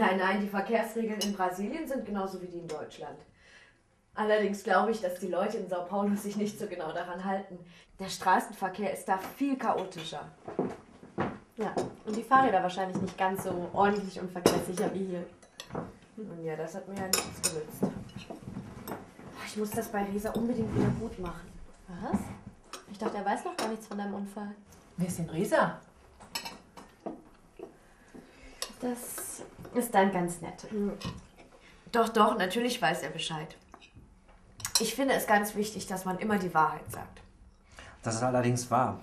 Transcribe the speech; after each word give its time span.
Nein, 0.00 0.16
nein, 0.16 0.40
die 0.40 0.48
Verkehrsregeln 0.48 1.20
in 1.20 1.34
Brasilien 1.34 1.86
sind 1.86 2.06
genauso 2.06 2.40
wie 2.40 2.46
die 2.46 2.60
in 2.60 2.68
Deutschland. 2.68 3.18
Allerdings 4.20 4.62
glaube 4.62 4.90
ich, 4.90 5.00
dass 5.00 5.18
die 5.18 5.28
Leute 5.28 5.56
in 5.56 5.66
Sao 5.66 5.86
Paulo 5.86 6.14
sich 6.14 6.36
nicht 6.36 6.58
so 6.58 6.66
genau 6.66 6.92
daran 6.92 7.24
halten. 7.24 7.58
Der 7.98 8.10
Straßenverkehr 8.10 8.92
ist 8.92 9.06
da 9.08 9.16
viel 9.16 9.56
chaotischer. 9.56 10.28
Ja, 11.56 11.74
und 12.04 12.14
die 12.14 12.22
Fahrräder 12.22 12.62
wahrscheinlich 12.62 13.00
nicht 13.00 13.16
ganz 13.16 13.44
so 13.44 13.70
ordentlich 13.72 14.20
und 14.20 14.30
verkehrssicher 14.30 14.92
wie 14.92 15.06
hier. 15.06 15.24
Nun 16.16 16.44
ja, 16.44 16.54
das 16.54 16.74
hat 16.74 16.86
mir 16.86 16.96
ja 16.96 17.06
nichts 17.06 17.50
genützt. 17.50 17.94
Ich 19.46 19.56
muss 19.56 19.70
das 19.70 19.88
bei 19.88 20.02
Resa 20.02 20.28
unbedingt 20.32 20.74
wieder 20.76 20.90
gut 21.00 21.18
machen. 21.18 21.50
Was? 21.88 22.20
Ich 22.92 22.98
dachte, 22.98 23.16
er 23.16 23.24
weiß 23.24 23.46
noch 23.46 23.56
gar 23.56 23.68
nichts 23.68 23.86
von 23.86 23.96
deinem 23.96 24.12
Unfall. 24.12 24.54
Wer 24.98 25.08
ist 25.08 25.18
denn 25.18 25.30
Resa? 25.30 25.80
Das 28.82 29.42
ist 29.74 29.94
dann 29.94 30.12
ganz 30.12 30.42
nett. 30.42 30.66
Doch, 31.90 32.10
doch, 32.10 32.36
natürlich 32.36 32.82
weiß 32.82 33.02
er 33.02 33.10
Bescheid. 33.10 33.56
Ich 34.80 34.94
finde 34.94 35.12
es 35.12 35.26
ganz 35.26 35.54
wichtig, 35.54 35.86
dass 35.86 36.06
man 36.06 36.18
immer 36.18 36.38
die 36.38 36.52
Wahrheit 36.54 36.90
sagt. 36.90 37.20
Das 38.02 38.14
ist 38.14 38.22
allerdings 38.22 38.70
wahr. 38.70 38.98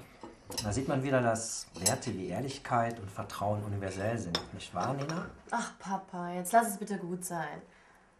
Da 0.64 0.74
sieht 0.74 0.88
man 0.88 1.04
wieder, 1.04 1.22
dass 1.22 1.68
Werte 1.76 2.14
wie 2.16 2.30
Ehrlichkeit 2.30 3.00
und 3.00 3.12
Vertrauen 3.12 3.64
universell 3.64 4.18
sind. 4.18 4.42
Nicht 4.54 4.74
wahr, 4.74 4.96
Nina? 4.96 5.28
Ach, 5.52 5.74
Papa, 5.78 6.32
jetzt 6.32 6.52
lass 6.52 6.70
es 6.70 6.78
bitte 6.78 6.98
gut 6.98 7.24
sein. 7.24 7.62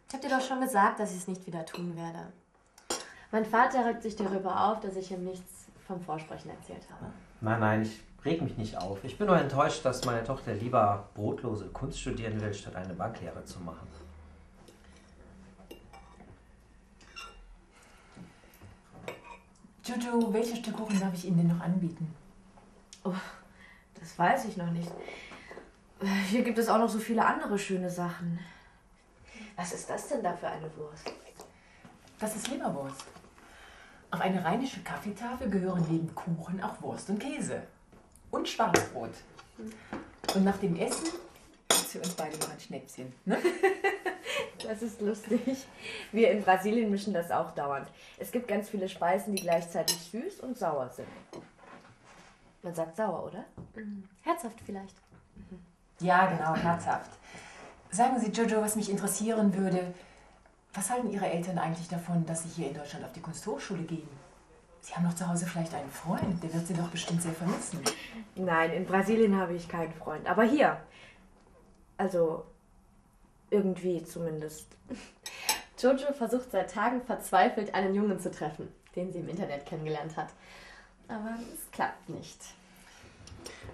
Ich 0.06 0.14
hab 0.14 0.20
dir 0.20 0.30
doch 0.30 0.40
schon 0.40 0.60
gesagt, 0.60 1.00
dass 1.00 1.10
ich 1.10 1.18
es 1.18 1.28
nicht 1.28 1.46
wieder 1.46 1.66
tun 1.66 1.96
werde. 1.96 2.32
Mein 3.32 3.44
Vater 3.44 3.84
regt 3.84 4.02
sich 4.02 4.14
darüber 4.14 4.68
auf, 4.68 4.80
dass 4.80 4.94
ich 4.94 5.10
ihm 5.10 5.24
nichts 5.24 5.66
vom 5.86 6.00
Vorsprechen 6.00 6.50
erzählt 6.50 6.86
habe. 6.90 7.10
Nein, 7.40 7.60
nein, 7.60 7.82
ich 7.82 8.00
reg 8.24 8.40
mich 8.40 8.56
nicht 8.56 8.78
auf. 8.78 9.02
Ich 9.02 9.18
bin 9.18 9.26
nur 9.26 9.36
enttäuscht, 9.36 9.84
dass 9.84 10.04
meine 10.04 10.22
Tochter 10.22 10.54
lieber 10.54 11.08
brotlose 11.14 11.66
Kunst 11.66 12.00
studieren 12.00 12.40
will, 12.40 12.54
statt 12.54 12.76
eine 12.76 12.94
Banklehre 12.94 13.44
zu 13.44 13.58
machen. 13.60 13.88
Jojo, 19.88 20.32
welches 20.34 20.58
Stück 20.58 20.76
Kuchen 20.76 21.00
darf 21.00 21.14
ich 21.14 21.24
Ihnen 21.24 21.38
denn 21.38 21.56
noch 21.56 21.64
anbieten? 21.64 22.14
Oh, 23.04 23.14
das 23.98 24.18
weiß 24.18 24.44
ich 24.44 24.56
noch 24.58 24.70
nicht. 24.70 24.90
Hier 26.28 26.42
gibt 26.42 26.58
es 26.58 26.68
auch 26.68 26.78
noch 26.78 26.90
so 26.90 26.98
viele 26.98 27.24
andere 27.24 27.58
schöne 27.58 27.88
Sachen. 27.88 28.38
Was 29.56 29.72
ist 29.72 29.88
das 29.88 30.08
denn 30.08 30.22
da 30.22 30.34
für 30.34 30.48
eine 30.48 30.70
Wurst? 30.76 31.10
Das 32.18 32.36
ist 32.36 32.48
Leberwurst. 32.48 33.04
Auf 34.10 34.20
eine 34.20 34.44
rheinische 34.44 34.80
Kaffeetafel 34.82 35.48
gehören 35.48 35.84
neben 35.88 36.14
Kuchen 36.14 36.62
auch 36.62 36.80
Wurst 36.82 37.08
und 37.08 37.18
Käse. 37.18 37.62
Und 38.30 38.46
Schwarzbrot. 38.46 39.14
Und 40.34 40.44
nach 40.44 40.58
dem 40.58 40.76
Essen 40.76 41.08
gibt's 41.68 41.92
für 41.92 41.98
uns 42.00 42.12
beide 42.14 42.36
noch 42.38 42.50
ein 42.50 42.60
Schnäpschen. 42.60 43.12
Ne? 43.24 43.38
Das 44.78 44.90
ist 44.90 45.00
lustig. 45.00 45.66
Wir 46.12 46.30
in 46.30 46.42
Brasilien 46.42 46.88
mischen 46.88 47.12
das 47.12 47.32
auch 47.32 47.50
dauernd. 47.50 47.88
Es 48.16 48.30
gibt 48.30 48.46
ganz 48.46 48.68
viele 48.68 48.88
Speisen, 48.88 49.34
die 49.34 49.42
gleichzeitig 49.42 49.96
süß 50.12 50.38
und 50.40 50.56
sauer 50.56 50.88
sind. 50.90 51.08
Man 52.62 52.74
sagt 52.74 52.96
sauer, 52.96 53.24
oder? 53.26 53.44
Herzhaft 54.22 54.60
vielleicht. 54.64 54.94
Ja, 55.98 56.26
genau, 56.26 56.54
herzhaft. 56.54 57.10
Sagen 57.90 58.20
Sie, 58.20 58.30
Jojo, 58.30 58.62
was 58.62 58.76
mich 58.76 58.88
interessieren 58.88 59.52
würde, 59.56 59.94
was 60.74 60.90
halten 60.90 61.10
Ihre 61.10 61.28
Eltern 61.28 61.58
eigentlich 61.58 61.88
davon, 61.88 62.24
dass 62.24 62.44
Sie 62.44 62.48
hier 62.50 62.68
in 62.68 62.74
Deutschland 62.74 63.04
auf 63.04 63.12
die 63.12 63.20
Kunsthochschule 63.20 63.82
gehen? 63.82 64.08
Sie 64.80 64.94
haben 64.94 65.04
doch 65.04 65.14
zu 65.14 65.28
Hause 65.28 65.46
vielleicht 65.46 65.74
einen 65.74 65.90
Freund, 65.90 66.40
der 66.40 66.54
wird 66.54 66.68
Sie 66.68 66.74
doch 66.74 66.88
bestimmt 66.88 67.20
sehr 67.20 67.32
vermissen. 67.32 67.80
Nein, 68.36 68.72
in 68.72 68.86
Brasilien 68.86 69.36
habe 69.36 69.54
ich 69.54 69.68
keinen 69.68 69.92
Freund. 69.94 70.28
Aber 70.28 70.44
hier. 70.44 70.80
Also, 71.96 72.44
irgendwie 73.50 74.02
zumindest. 74.04 74.66
Jojo 75.78 76.12
versucht 76.12 76.50
seit 76.50 76.70
Tagen 76.70 77.02
verzweifelt, 77.02 77.74
einen 77.74 77.94
Jungen 77.94 78.18
zu 78.18 78.30
treffen, 78.30 78.68
den 78.96 79.12
sie 79.12 79.20
im 79.20 79.28
Internet 79.28 79.64
kennengelernt 79.66 80.16
hat. 80.16 80.28
Aber 81.06 81.36
es 81.54 81.70
klappt 81.70 82.08
nicht. 82.08 82.38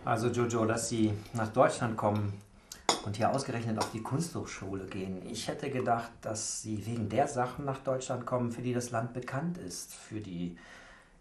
Also 0.04 0.28
Jojo, 0.28 0.66
dass 0.66 0.88
Sie 0.88 1.12
nach 1.32 1.48
Deutschland 1.48 1.96
kommen 1.96 2.40
und 3.04 3.16
hier 3.16 3.30
ausgerechnet 3.30 3.78
auf 3.78 3.90
die 3.90 4.02
Kunsthochschule 4.02 4.84
gehen. 4.86 5.22
Ich 5.28 5.48
hätte 5.48 5.70
gedacht, 5.70 6.10
dass 6.20 6.62
Sie 6.62 6.84
wegen 6.86 7.08
der 7.08 7.26
Sachen 7.26 7.64
nach 7.64 7.78
Deutschland 7.78 8.26
kommen, 8.26 8.52
für 8.52 8.62
die 8.62 8.74
das 8.74 8.90
Land 8.90 9.14
bekannt 9.14 9.58
ist. 9.58 9.94
Für 9.94 10.20
die 10.20 10.56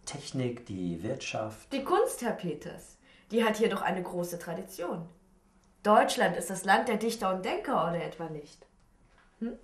Technik, 0.05 0.65
die 0.65 1.01
Wirtschaft. 1.01 1.71
Die 1.71 1.83
Kunst, 1.83 2.21
Herr 2.21 2.33
Peters, 2.33 2.97
die 3.31 3.43
hat 3.43 3.57
hier 3.57 3.69
doch 3.69 3.81
eine 3.81 4.03
große 4.03 4.37
Tradition. 4.37 5.07
Deutschland 5.83 6.37
ist 6.37 6.49
das 6.49 6.63
Land 6.63 6.87
der 6.87 6.97
Dichter 6.97 7.33
und 7.33 7.43
Denker, 7.43 7.89
oder 7.89 8.03
etwa 8.03 8.29
nicht? 8.29 8.65
Hm? 9.39 9.57